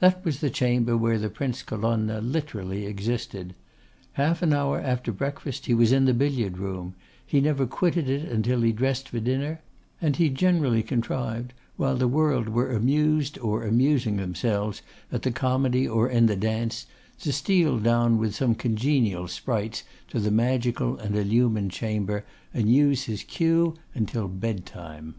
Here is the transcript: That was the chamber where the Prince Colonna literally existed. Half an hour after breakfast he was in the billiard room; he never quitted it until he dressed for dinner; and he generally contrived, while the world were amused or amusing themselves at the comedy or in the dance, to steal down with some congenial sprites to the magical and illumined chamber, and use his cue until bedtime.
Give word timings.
That 0.00 0.22
was 0.26 0.40
the 0.40 0.50
chamber 0.50 0.94
where 0.94 1.18
the 1.18 1.30
Prince 1.30 1.62
Colonna 1.62 2.20
literally 2.20 2.84
existed. 2.84 3.54
Half 4.12 4.42
an 4.42 4.52
hour 4.52 4.78
after 4.78 5.10
breakfast 5.10 5.64
he 5.64 5.72
was 5.72 5.90
in 5.90 6.04
the 6.04 6.12
billiard 6.12 6.58
room; 6.58 6.94
he 7.26 7.40
never 7.40 7.64
quitted 7.66 8.06
it 8.06 8.30
until 8.30 8.60
he 8.60 8.72
dressed 8.72 9.08
for 9.08 9.20
dinner; 9.20 9.62
and 9.98 10.16
he 10.16 10.28
generally 10.28 10.82
contrived, 10.82 11.54
while 11.78 11.96
the 11.96 12.06
world 12.08 12.50
were 12.50 12.70
amused 12.72 13.38
or 13.38 13.64
amusing 13.64 14.18
themselves 14.18 14.82
at 15.10 15.22
the 15.22 15.32
comedy 15.32 15.88
or 15.88 16.10
in 16.10 16.26
the 16.26 16.36
dance, 16.36 16.84
to 17.20 17.32
steal 17.32 17.78
down 17.78 18.18
with 18.18 18.34
some 18.34 18.54
congenial 18.54 19.28
sprites 19.28 19.82
to 20.08 20.20
the 20.20 20.30
magical 20.30 20.98
and 20.98 21.16
illumined 21.16 21.70
chamber, 21.70 22.22
and 22.52 22.68
use 22.68 23.04
his 23.04 23.22
cue 23.22 23.74
until 23.94 24.28
bedtime. 24.28 25.14